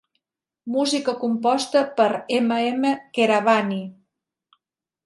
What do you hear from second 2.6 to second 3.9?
M. Keeravani.